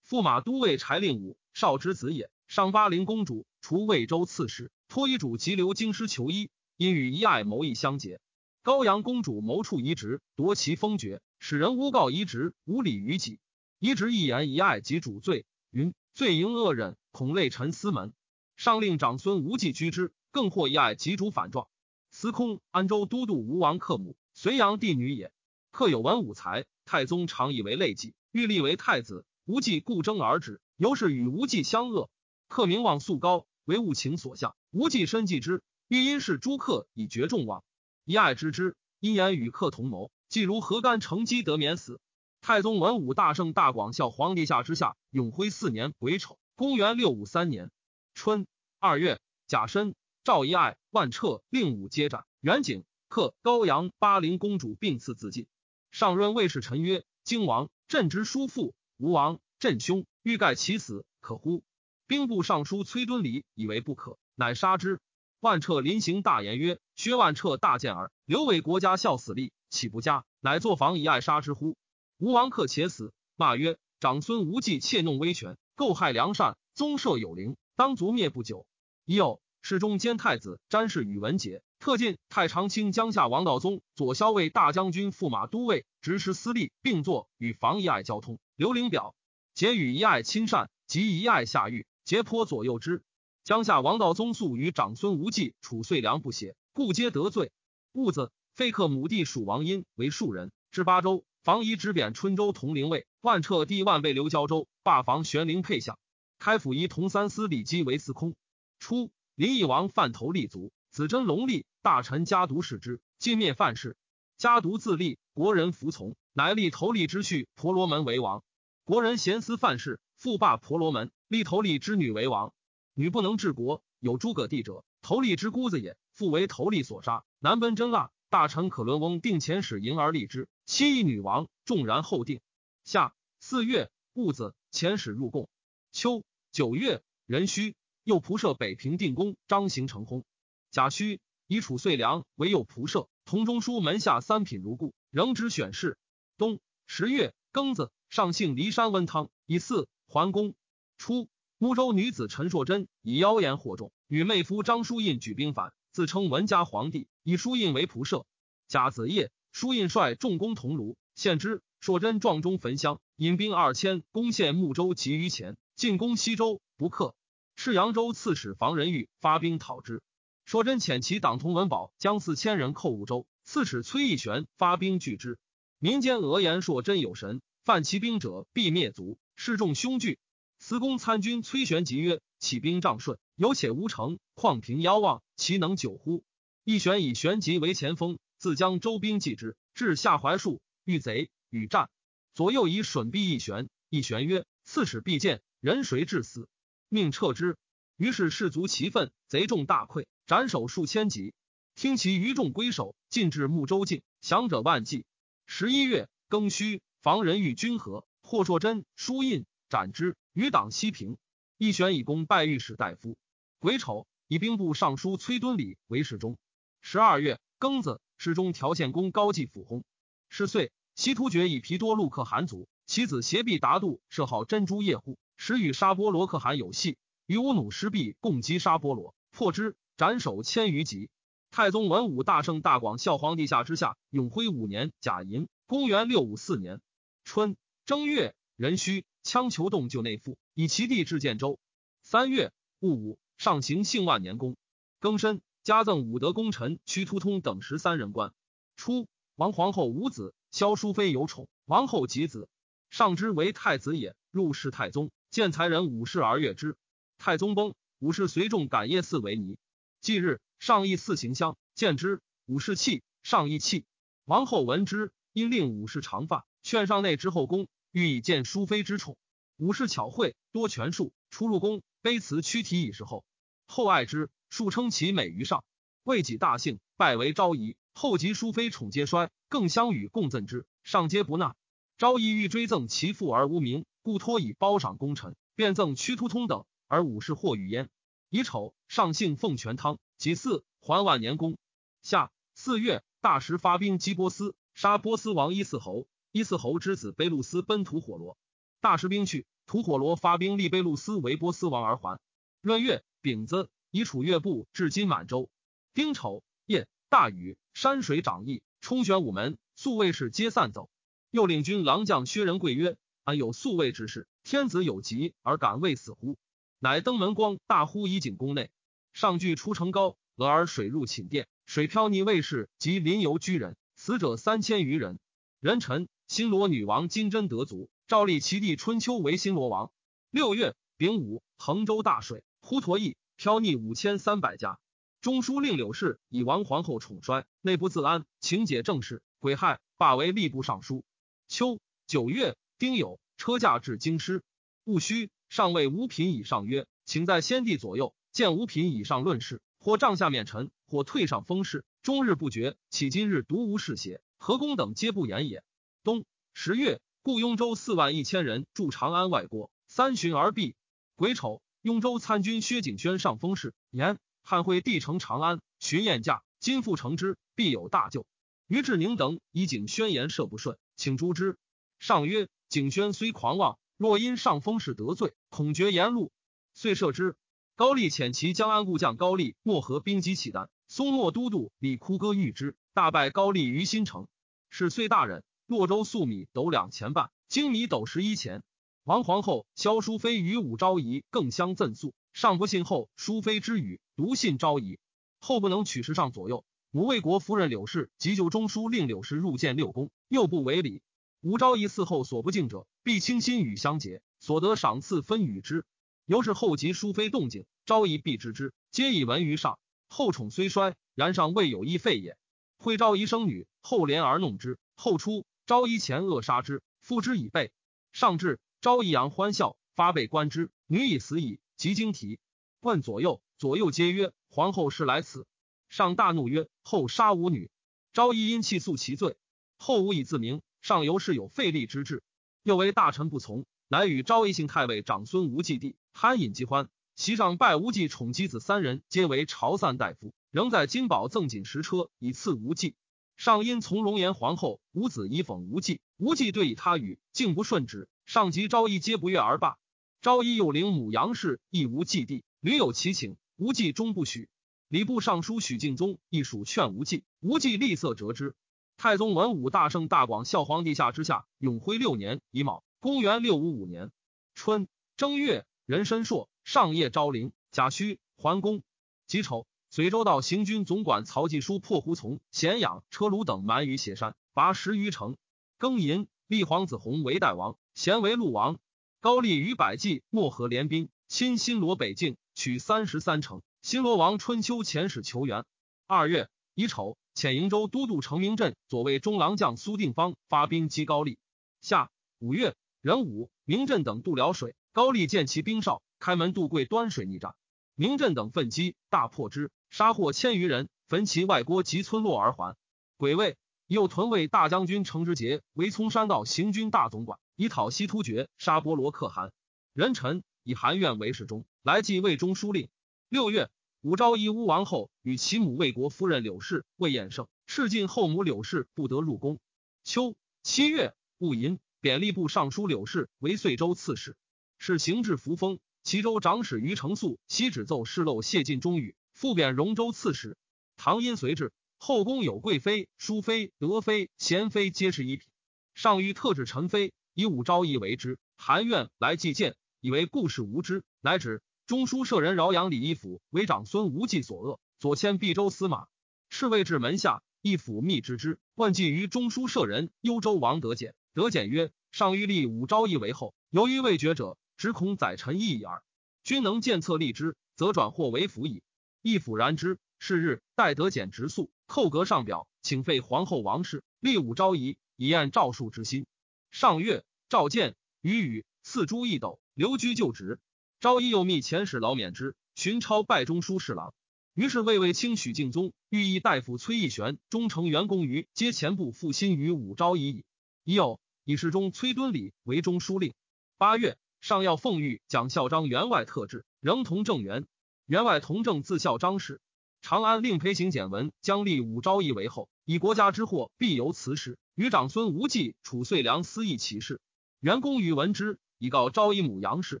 [0.08, 2.30] 驸马都尉柴令武少之子也。
[2.46, 6.48] 上巴陵公主除魏州刺史，托遗嘱急留京师求医，
[6.78, 8.18] 因与一爱谋议相结。
[8.62, 13.38] 高阳公主谋处移植，夺其封爵，使人诬告移植无礼于己。
[13.78, 18.14] 移植一言一爱及主罪，云罪营恶忍，恐累臣司门。
[18.56, 20.12] 上令长孙无忌居之。
[20.30, 21.68] 更获一爱及主反状，
[22.10, 25.32] 司空安州都督吴王克母，隋炀帝女也。
[25.70, 29.24] 克有文武才，太宗常以为累计，欲立为太子。
[29.44, 32.10] 无忌故争而止，由是与无忌相恶。
[32.48, 34.54] 克名望素高，为物情所向。
[34.70, 37.64] 无忌深忌之，欲因是诸克以绝众望。
[38.04, 42.00] 一爱知之，因言与克同谋，既如何干乘机得免死。
[42.40, 47.70] 太宗文武大圣大广孝皇帝下之下，永徽四年癸丑，公元六五三年
[48.14, 48.46] 春
[48.78, 49.94] 二月甲申。
[50.24, 52.24] 赵一爱、万彻、令武皆斩。
[52.40, 55.46] 元景、克高阳、巴陵公主并赐自尽。
[55.90, 60.04] 上润魏氏臣曰：“京王，朕之叔父；吴王，朕兄。
[60.22, 61.62] 欲盖其死，可乎？”
[62.06, 65.00] 兵部尚书崔敦礼以为不可，乃杀之。
[65.40, 70.24] 万彻临行大言曰：“薛万彻大见耳，刘伟国家孝死立，岂不佳？
[70.40, 71.76] 乃作房以爱杀之乎？”
[72.18, 78.66] 吴王克且死，骂曰：“长孙无忌窃弄威权，构害良善，宗社有灵，当族灭不久。”
[79.06, 79.40] 已有。
[79.68, 88.38] 侍中兼太子詹事宇文杰，特进太常卿江夏王道宗、左骁卫大将军、驸马都尉、执事司隶，并坐与房一爱交通。
[88.56, 89.14] 刘伶表，
[89.52, 93.02] 结与一爱亲善，及一爱下狱，结颇左右之。
[93.44, 97.52] 江夏王道宗素与长孙无忌、褚遂良不协，故皆得罪。
[97.92, 101.26] 戊子，废克母弟蜀王殷为庶人，至巴州。
[101.42, 103.06] 房遗直贬春州同陵尉。
[103.20, 105.98] 万彻帝万被留胶州，罢房玄龄配相。
[106.38, 108.34] 开府仪同三司李基为司空。
[108.78, 109.10] 初。
[109.38, 113.96] 林义王范头立足，子真龙立，大臣家独视之，尽灭范氏。
[114.36, 118.42] 家独自立，国人服从，乃立头立之婿婆罗门为王。
[118.82, 122.52] 国人咸思范氏，复霸婆罗门，立头立之女为王。
[122.94, 127.22] 女不能治国，有诸葛棣者，头立之姑子也，复为头立所杀。
[127.38, 132.40] 南奔真腊，大臣可伦翁定遣使迎而立之，妻亦女王，众然后定。
[132.82, 135.48] 夏四月戊子，遣使入贡。
[135.92, 137.76] 秋九月壬戌。
[138.08, 140.22] 右仆射北平定公张行成薨。
[140.70, 145.98] 贾诩以楚遂良为右仆射，同中书门下三品如故，仍知选事。
[146.38, 150.54] 冬十月庚子，上幸骊山温汤，以祀桓公。
[150.96, 158.24] 初，乌州女子陈硕贞以妖言惑众，与妹夫张叔印举兵反，自称文家皇帝，以叔印为仆射。
[158.68, 161.60] 甲子夜，叔印率众攻桐庐，献之。
[161.80, 167.14] 硕贞撞钟焚香，引兵二千攻陷睦州及于前，进攻西州不克。
[167.60, 170.00] 赤扬州刺史房仁玉发兵讨之。
[170.44, 175.40] 说真遣其党同文宝将四千人寇婺州，刺史崔义玄发兵拒之。
[175.80, 180.20] 民间讹言说真有神，犯其兵者必灭族，示众凶惧。
[180.60, 186.22] 司公参军崔玄吉曰：“起兵仗顺，有且无成，况平遥望，其能久乎？”
[186.62, 191.28] 义玄以玄吉为前锋，自将周兵继之，至下怀树，遇贼。
[191.50, 191.90] 与战，
[192.34, 193.68] 左右以损逼一玄。
[193.88, 196.48] 一玄曰：“刺史必见，人谁致死？”
[196.88, 197.56] 命撤之。
[197.96, 201.34] 于是士卒齐愤，贼众大溃，斩首数千级。
[201.74, 205.04] 听其余众归守，进至睦州境，降者万计。
[205.46, 210.16] 十一月庚戌，防人欲军河，霍硕贞书印斩之。
[210.32, 211.16] 余党西平。
[211.56, 213.16] 一玄以功拜御史大夫。
[213.58, 216.38] 癸丑，以兵部尚书崔敦礼为侍中。
[216.80, 219.82] 十二月庚子，侍中条献公高继府薨。
[220.28, 220.72] 是岁。
[220.94, 231.10] 西突厥以皮多禄克汗族，其子邪必达度，设号珍珠叶护，时与沙波罗可汗有隙，与乌努失璧，共击沙波罗，破之，斩首千余级。
[231.52, 236.80] 太宗文武大圣大广孝皇帝下之下，永徽五年甲寅，公元六五四年
[237.24, 241.60] 春正月壬戌，羌求洞就内附，以其地至建州。
[242.02, 244.56] 三月戊午，上行幸万年宫。
[245.00, 248.34] 庚申，加赠武德功臣屈突通等十三人官。
[248.74, 250.34] 初，王皇后无子。
[250.50, 252.48] 萧淑妃有宠，王后及子，
[252.90, 254.16] 上之为太子也。
[254.30, 256.76] 入侍太宗，见才人武士而悦之。
[257.18, 259.58] 太宗崩，武士随众感业寺为尼。
[260.00, 263.84] 既日，上议四行香，见之，武士泣，上亦泣。
[264.24, 269.16] 王后闻之，因令武士长发，劝上内之后宫，欲以见淑妃之宠。
[269.56, 273.24] 武士巧慧，多权术，出入宫，卑辞躯体以示后。
[273.66, 275.64] 后爱之，数称其美于上。
[276.04, 277.76] 未己大幸，拜为昭仪。
[277.92, 281.56] 后及淑妃宠皆衰，更相与共赠之，上皆不纳。
[281.96, 287.88] 昭仪欲追赠其父而无名，故托以褒赏功臣，便赠屈突通等，而武士或与焉。
[288.30, 291.56] 乙丑，上幸奉全汤，己巳，还万年宫。
[292.02, 296.06] 夏四月，大石发兵击波斯，杀波斯王伊四侯。
[296.30, 298.36] 伊四侯之子卑路斯奔吐火罗，
[298.80, 302.20] 大石兵去，吐火罗发兵立卑路斯为波斯王而还。
[302.60, 305.48] 闰月丙子，以楚越部至今满洲。
[305.94, 307.56] 丁丑夜，大雨。
[307.74, 310.90] 山水涨溢，冲玄武门，宿卫士皆散走。
[311.30, 312.96] 又领军郎将薛仁贵曰
[313.28, 314.26] ：“安有宿卫之事？
[314.42, 316.38] 天子有疾而敢未死乎？”
[316.80, 318.70] 乃登门光，大呼以警宫内。
[319.12, 325.18] 上具出城高，俄而水入寝殿，水漂溺卫士及临游居人，死者三千余人。
[325.60, 329.92] 人臣新罗女王金贞得族，诏立其弟春秋为新罗王。
[330.30, 334.78] 六月丙午，衡州大水，滹沱邑漂溺五千三百家。
[335.20, 341.04] 中书令柳氏以王皇后宠衰，内不自安，请解政事，癸亥，罢为吏部尚书。
[341.46, 344.44] 秋九月丁酉，车驾至京师。
[344.84, 352.76] 戊戌，上谓五品以上曰：“请在先帝左右，见五品以上论事，或帐下面臣，或退上封事，终日不绝。
[352.88, 354.20] 岂今日独无事邪？
[354.38, 355.64] 何公等皆不言也。”
[356.04, 360.76] 冬十月，故雍州四万一千人驻长安外郭，三旬而毕。
[361.16, 364.18] 癸丑，雍州参军薛景轩上封事，言。
[364.42, 368.24] 汉惠帝城长安，巡宴驾，今复成之，必有大救。
[368.68, 371.58] 于志宁等以景宣言设不顺，请诛之。
[371.98, 376.30] 上曰：景宣虽狂妄，若因上风是得罪，恐绝言路，
[376.74, 377.34] 遂赦之。
[377.76, 384.26] 高丽遣其江安故将高丽漠河兵击契丹，松漠都督李枯歌遇之，大败高丽于新城。
[384.68, 388.62] 是岁大人，洛州粟米斗两钱半，精米斗十一钱。
[389.04, 392.12] 王皇后萧淑妃与武昭仪更相赠粟。
[392.34, 394.98] 上不信后淑妃之语，独信昭仪。
[395.40, 396.66] 后不能取时上左右。
[396.90, 401.00] 母魏国夫人柳氏急救中书令柳氏入见六宫，又不为礼。
[401.40, 405.84] 吴昭仪嗣后所不敬者，必倾心与相结，所得赏赐分与之。
[406.26, 409.78] 由是后及淑妃动静，昭仪必知之，皆以闻于上。
[410.08, 412.36] 后宠虽衰，然上未有一废也。
[412.76, 414.80] 会昭仪生女，后怜而弄之。
[414.96, 417.70] 后出，昭仪前恶杀之，父之以备。
[418.12, 421.60] 上至，昭仪扬欢笑，发被观之，女已死矣。
[421.76, 422.40] 即惊啼，
[422.80, 425.46] 问左右，左右皆曰：“皇后是来此。”
[425.88, 427.70] 上大怒曰：“后杀吾女！”
[428.12, 429.36] 昭仪因气诉其罪，
[429.76, 430.60] 后无以自明。
[430.88, 432.22] 上由是有废立之志，
[432.62, 436.88] 又为大臣不从，乃与昭仪姓太尉长孙无忌弟酣饮即欢。
[437.14, 442.94] 席上拜无忌宠姬子三人，皆为朝散大夫，仍在金宝赠锦十车以赐无忌。
[443.36, 448.08] 上因从容言皇后无子以讽无忌，无忌对以他语，竟不顺之。
[448.24, 449.76] 上及昭仪皆不悦而罢。
[450.22, 454.48] 昭仪有领母杨氏，亦无忌弟，屡有其请，无忌终不许。
[454.88, 458.54] 礼部尚书许敬宗亦属劝无忌，无忌厉色折之。
[459.00, 464.10] 太宗文武大圣大广孝皇帝下之下，永徽六年乙卯，公元六五五年
[464.56, 466.50] 春正月，壬申朔。
[466.64, 468.82] 上夜昭陵，贾诩桓公
[469.28, 475.36] 己丑，随州道行军总管曹继书破胡从、咸阳、车卢等蛮于斜山，拔十余城。
[475.78, 478.80] 庚寅，立皇子弘为代王，咸为陆王。
[479.20, 483.62] 高丽与百济漠河联兵，侵新罗北境，取三十三城。
[483.80, 485.64] 新罗王春秋遣使求援。
[486.08, 491.38] 二月乙丑，遣瀛州都督成明镇左卫中郎将苏定方发兵击高丽。
[491.80, 492.10] 夏
[492.40, 496.02] 五月壬午，明镇等渡辽水，高丽见其兵少。
[496.18, 497.54] 开门渡贵端水逆战，
[497.94, 502.74] 明镇等奋击，大破之，杀获千余人，焚其外郭及村落而还。
[503.16, 509.52] 癸未，又屯卫大将军程之杰为从山道行军大总管，以讨西突厥，杀波罗可汗。
[509.92, 512.88] 人臣以韩愿为侍中，来继魏中书令。
[513.28, 513.70] 六月，
[514.02, 519.58] 武昭仪乌王后与其母魏国夫人柳氏、魏彦胜斥进后母柳氏不得入宫。
[520.04, 524.36] 秋七月戊寅，贬吏部尚书柳氏为遂州刺史，
[524.78, 525.80] 是行至扶风。
[526.04, 530.56] 齐州长史于承素悉旨奏事漏谢晋中语，复贬荣州刺史。
[530.96, 535.48] 唐因随之，后宫有贵妃、淑妃、德妃、贤妃，皆是一品。
[535.94, 538.38] 上谕特指陈妃，以武昭仪为之。
[538.56, 546.06] 韩愿来祭见，以为故事无知，乃指中书舍人饶阳李义府为长孙无忌所恶，左迁毕州司马。
[546.50, 551.14] 侍卫至门下，义府密知之，问计于中书舍人幽州王德简。
[551.32, 554.58] 德简曰：上谕立武昭义为后，由于未决者。
[554.76, 556.02] 只恐宰臣义耳。
[556.44, 558.82] 君能见策立之，则转祸为福矣。
[559.22, 559.98] 义府然之。
[560.18, 566.26] 是日，待得简直宿，叩阁上表，请废皇后王氏，立武昭仪，以验诏书之心。
[566.70, 570.60] 上月，召见，与语赐朱一斗，留居就职。
[571.00, 574.14] 昭仪又密遣使劳免之，寻超拜中书侍郎。
[574.54, 580.44] 于是魏卫卿许敬宗、御意大夫崔义玄、忠诚员公于皆前部复心于武昭仪矣。
[580.84, 583.34] 已有以侍中崔敦礼为中书令。
[583.76, 584.16] 八月。
[584.40, 587.66] 上要奉谕蒋孝章员外特制，仍同正员。
[588.06, 589.60] 员外同正自孝章事。
[590.00, 594.56] 长安令裴行简文将立武昭仪为后，以国家之祸必由此始。
[594.76, 597.20] 与长孙无忌、褚遂良私议其事。
[597.58, 600.00] 元公与闻之，以告昭仪母杨氏。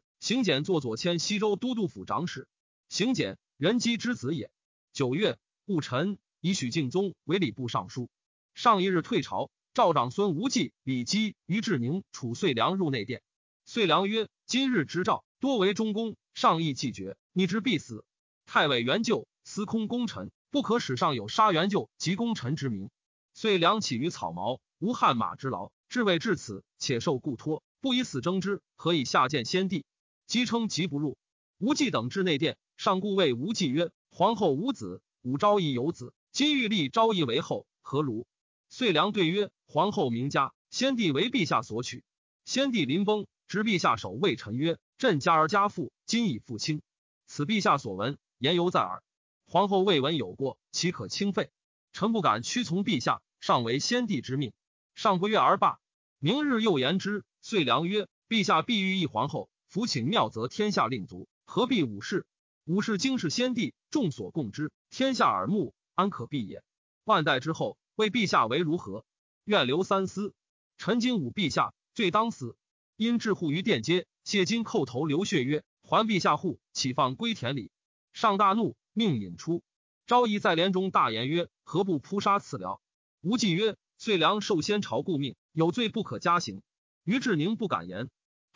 [0.20, 2.48] 行简作左迁西州都督府长史。
[2.88, 4.50] 行简人姬之子也。
[4.92, 8.10] 九月戊辰，以许敬宗为礼部尚书。
[8.54, 13.22] 上一日退朝，召长孙无忌、李基、于志宁、楚遂良入内殿。
[13.64, 18.04] 遂良曰：“今日之诏多为中宫，上意既决，逆之必死。
[18.44, 22.90] 太尉元就司空功臣，不可使上有杀元就及功臣之名。
[23.34, 29.84] 遂良起于草茅，无汗马之劳，至未至此，且受故托，不以死争之，何以下见先帝？
[30.28, 31.16] 姬称疾不入。
[31.56, 38.26] 无忌等至内殿，上故谓无忌曰：‘皇后无子，武昭仪有子，今欲立昭仪为后，何如？’
[38.68, 42.04] 遂良对曰：‘皇后名家，先帝为陛下所取。
[42.44, 46.82] 先帝临崩。’执陛下手，谓臣曰：“朕家而家父，今已父亲，
[47.26, 49.02] 此陛下所闻，言犹在耳。
[49.46, 51.50] 皇后未闻有过，岂可轻废？
[51.94, 54.52] 臣不敢屈从陛下，上为先帝之命，
[54.94, 55.80] 上不悦而罢。
[56.18, 62.24] 明日又言之。”遂良曰：“陛下必欲一皇后，福请妙则天下令足，何必武士？
[62.64, 66.62] 武士经世先帝，众所共知，天下耳目，安可避也？
[67.04, 69.04] 万代之后，为陛下为如何？
[69.44, 70.34] 愿留三思。
[70.78, 72.56] 臣今武陛下，罪当死。”
[72.96, 77.70] 因置户于殿阶，谢金叩头流血曰：“还陛下户，岂放归田里？”
[78.14, 79.62] 上大怒，命引出。
[80.06, 82.80] 昭仪在帘中大言曰：“何不扑杀此僚？”
[83.20, 86.62] 无忌曰：“遂良受先朝故命，有罪不可加刑。”
[87.04, 88.08] 于志宁不敢言。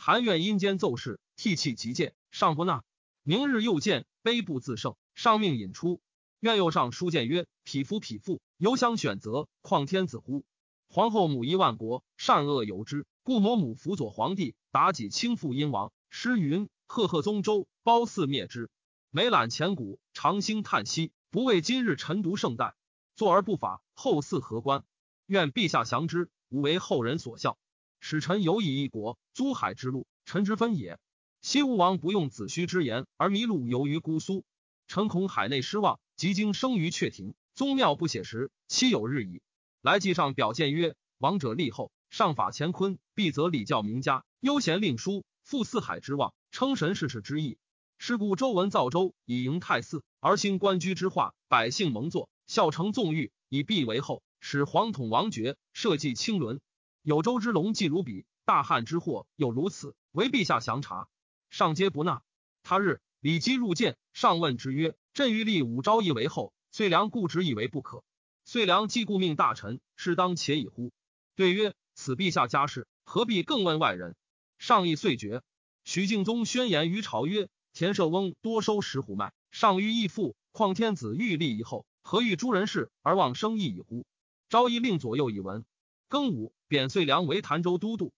[0.04, 2.82] 韩愿阴间奏事，涕泣极见，上不纳。
[3.22, 6.00] 明日又见，悲不自胜，上命引出。
[6.40, 10.44] 愿又上书谏曰：“匹夫匹妇，犹相选择，况天子乎？
[10.88, 15.92] 皇后母仪万国，善恶有之。”故摩母辅佐皇帝，妲己倾覆殷王。
[16.10, 18.70] 诗云：“赫赫宗周，褒姒灭之。”
[19.12, 22.74] 每览前古，长兴叹息，不为今日臣独圣代。
[23.14, 24.82] 坐而不法，后嗣何关？
[25.26, 27.56] 愿陛下降之，吾为后人所笑。
[28.04, 30.98] 使臣有以一国，租海之路，臣之分也。
[31.40, 34.44] 西吴王不用子虚之言，而麋鹿游于姑苏。
[34.88, 39.40] 臣恐海内失望，即经生于阙庭，宗庙不写实，期有日矣。
[39.82, 47.56] 来记上表见曰：“王者立后。”上法乾坤，必则礼教名家，悠闲令书，复四海之望，称神世事之意。
[47.98, 56.60] 是故周文造周以迎太姒，而兴官居之化，百姓蒙作，孝成纵欲，以避为后，使皇统王爵，社稷清伦。
[57.02, 61.08] 有周之龙既如彼，大汉之祸又如此，唯陛下详察，
[61.50, 62.22] 上皆不纳。
[62.62, 68.04] 他日，李基入见，上问之曰：“朕欲立武昭义为后，遂良固执以为不可。
[68.44, 70.92] 遂良既故命大臣，是当且已乎？”
[71.34, 74.14] 对曰：“此陛下家事，何必更问外人？”
[74.58, 75.42] 上意遂决。
[75.82, 84.06] 许敬宗宣言于朝曰：“田舍翁多收石虎脉，上欲义父，况天子欲立以后，何欲诸人事而忘生义以乎？”
[84.48, 85.64] 昭义令左右以闻。
[86.08, 88.14] 庚午，贬遂良为潭州都督。